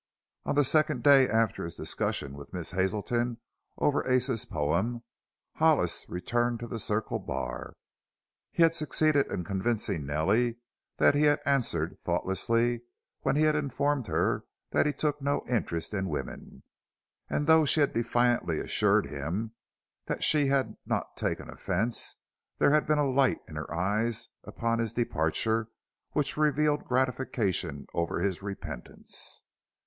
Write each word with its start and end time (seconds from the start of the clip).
On 0.45 0.55
the 0.55 0.65
second 0.65 1.03
day 1.03 1.29
after 1.29 1.63
his 1.63 1.75
discussion 1.75 2.33
with 2.35 2.55
Miss 2.55 2.71
Hazelton 2.71 3.37
over 3.77 4.03
Ace's 4.09 4.45
poem 4.45 5.03
Hollis 5.57 6.07
returned 6.09 6.59
to 6.61 6.65
the 6.67 6.79
Circle 6.79 7.19
Bar. 7.19 7.75
He 8.51 8.63
had 8.63 8.73
succeeded 8.73 9.27
in 9.27 9.43
convincing 9.43 10.07
Nellie 10.07 10.57
that 10.97 11.13
he 11.13 11.25
had 11.25 11.39
answered 11.45 11.99
thoughtlessly 12.03 12.81
when 13.19 13.35
he 13.35 13.43
had 13.43 13.55
informed 13.55 14.07
her 14.07 14.43
that 14.71 14.87
he 14.87 14.91
took 14.91 15.21
no 15.21 15.43
interest 15.47 15.93
in 15.93 16.09
women, 16.09 16.63
and 17.29 17.45
though 17.45 17.63
she 17.63 17.81
had 17.81 17.93
defiantly 17.93 18.59
assured 18.59 19.05
him 19.05 19.53
that 20.07 20.23
she 20.23 20.47
had 20.47 20.77
not 20.83 21.15
taken 21.15 21.47
offense, 21.47 22.15
there 22.57 22.71
had 22.71 22.87
been 22.87 22.97
a 22.97 23.07
light 23.07 23.37
in 23.47 23.55
her 23.55 23.71
eyes 23.71 24.29
upon 24.45 24.79
his 24.79 24.93
departure 24.93 25.69
which 26.13 26.37
revealed 26.37 26.85
gratification 26.85 27.85
over 27.93 28.19
his 28.19 28.41
repentance. 28.41 29.43